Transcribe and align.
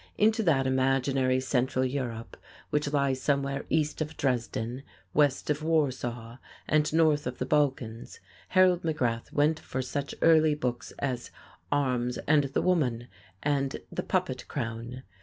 Into 0.17 0.41
that 0.41 0.65
imaginary 0.65 1.39
Central 1.39 1.85
Europe 1.85 2.35
which 2.71 2.91
lies 2.91 3.21
somewhere 3.21 3.67
east 3.69 4.01
of 4.01 4.17
Dresden, 4.17 4.81
west 5.13 5.51
of 5.51 5.61
Warsaw, 5.61 6.39
and 6.67 6.91
north 6.91 7.27
of 7.27 7.37
the 7.37 7.45
Balkans, 7.45 8.19
Harold 8.47 8.81
McGrath 8.81 9.31
went 9.31 9.59
for 9.59 9.83
such 9.83 10.15
early 10.23 10.55
books 10.55 10.91
as 10.97 11.29
"Arms 11.71 12.17
and 12.25 12.45
the 12.45 12.63
Woman" 12.63 13.09
and 13.43 13.77
"The 13.91 14.01
Puppet 14.01 14.47
Crown." 14.47 15.03